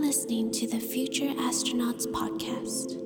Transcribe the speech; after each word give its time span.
listening 0.00 0.48
to 0.52 0.64
the 0.68 0.78
Future 0.78 1.24
Astronauts 1.24 2.06
Podcast. 2.06 2.96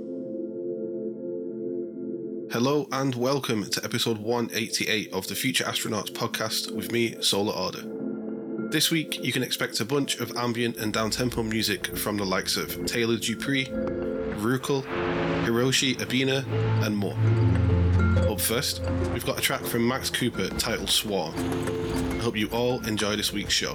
Hello 2.53 2.87
and 2.93 3.15
welcome 3.15 3.65
to 3.71 3.83
episode 3.83 4.19
188 4.19 5.11
of 5.15 5.27
the 5.27 5.35
Future 5.35 5.65
Astronauts 5.65 6.11
podcast 6.11 6.71
with 6.71 6.93
me, 6.93 7.17
Solar 7.23 7.55
Order. 7.55 7.83
This 8.71 8.91
week, 8.91 9.25
you 9.25 9.33
can 9.33 9.43
expect 9.43 9.81
a 9.81 9.87
bunch 9.87 10.19
of 10.19 10.37
ambient 10.37 10.77
and 10.77 10.93
downtempo 10.93 11.49
music 11.49 11.97
from 11.97 12.19
the 12.19 12.27
likes 12.27 12.59
of 12.59 12.85
Taylor 12.85 13.17
Deupree, 13.17 13.69
Rhucle, 14.37 14.85
Hiroshi 15.47 15.97
Abina, 15.97 16.45
and 16.85 16.95
more. 16.95 17.17
Up 18.31 18.39
first, 18.39 18.83
we've 19.15 19.25
got 19.25 19.39
a 19.39 19.43
track 19.43 19.63
from 19.63 19.89
Max 19.89 20.11
Cooper 20.11 20.49
titled 20.59 20.91
Swarm. 20.91 21.35
I 21.37 22.23
hope 22.23 22.37
you 22.37 22.49
all 22.49 22.87
enjoy 22.87 23.17
this 23.17 23.33
week's 23.33 23.55
show. 23.55 23.73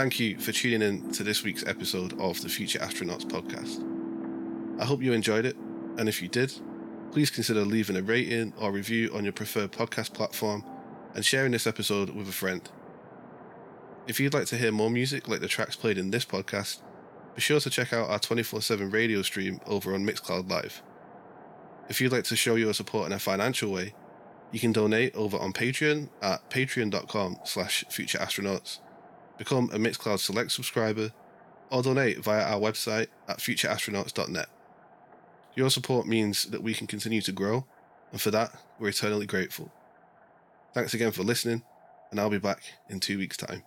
Thank 0.00 0.18
you 0.18 0.38
for 0.38 0.50
tuning 0.50 0.80
in 0.80 1.12
to 1.12 1.22
this 1.22 1.44
week's 1.44 1.66
episode 1.66 2.18
of 2.18 2.40
the 2.40 2.48
Future 2.48 2.78
Astronauts 2.78 3.26
podcast. 3.26 3.84
I 4.80 4.86
hope 4.86 5.02
you 5.02 5.12
enjoyed 5.12 5.44
it, 5.44 5.58
and 5.98 6.08
if 6.08 6.22
you 6.22 6.28
did, 6.28 6.54
please 7.12 7.28
consider 7.28 7.66
leaving 7.66 7.96
a 7.96 8.00
rating 8.00 8.54
or 8.58 8.72
review 8.72 9.10
on 9.12 9.24
your 9.24 9.34
preferred 9.34 9.72
podcast 9.72 10.14
platform 10.14 10.64
and 11.14 11.22
sharing 11.22 11.52
this 11.52 11.66
episode 11.66 12.08
with 12.16 12.30
a 12.30 12.32
friend. 12.32 12.66
If 14.06 14.18
you'd 14.18 14.32
like 14.32 14.46
to 14.46 14.56
hear 14.56 14.72
more 14.72 14.88
music 14.88 15.28
like 15.28 15.40
the 15.40 15.48
tracks 15.48 15.76
played 15.76 15.98
in 15.98 16.10
this 16.10 16.24
podcast, 16.24 16.80
be 17.34 17.42
sure 17.42 17.60
to 17.60 17.68
check 17.68 17.92
out 17.92 18.08
our 18.08 18.18
24 18.18 18.62
7 18.62 18.88
radio 18.88 19.20
stream 19.20 19.60
over 19.66 19.92
on 19.92 20.06
Mixcloud 20.06 20.48
Live. 20.48 20.82
If 21.90 22.00
you'd 22.00 22.12
like 22.12 22.24
to 22.24 22.36
show 22.36 22.54
your 22.54 22.72
support 22.72 23.08
in 23.08 23.12
a 23.12 23.18
financial 23.18 23.70
way, 23.70 23.92
you 24.50 24.60
can 24.60 24.72
donate 24.72 25.14
over 25.14 25.36
on 25.36 25.52
Patreon 25.52 26.08
at 26.22 26.48
patreon.com 26.48 27.40
slash 27.44 27.84
futureastronauts 27.90 28.78
become 29.40 29.70
a 29.72 29.78
Mixcloud 29.78 30.18
Select 30.18 30.52
subscriber, 30.52 31.12
or 31.70 31.82
donate 31.82 32.18
via 32.18 32.42
our 32.42 32.60
website 32.60 33.06
at 33.26 33.38
futureastronauts.net. 33.38 34.50
Your 35.56 35.70
support 35.70 36.06
means 36.06 36.44
that 36.44 36.62
we 36.62 36.74
can 36.74 36.86
continue 36.86 37.22
to 37.22 37.32
grow, 37.32 37.64
and 38.12 38.20
for 38.20 38.30
that, 38.32 38.52
we're 38.78 38.88
eternally 38.88 39.24
grateful. 39.24 39.72
Thanks 40.74 40.92
again 40.92 41.12
for 41.12 41.22
listening, 41.22 41.62
and 42.10 42.20
I'll 42.20 42.28
be 42.28 42.38
back 42.38 42.64
in 42.90 43.00
two 43.00 43.16
weeks' 43.16 43.38
time. 43.38 43.62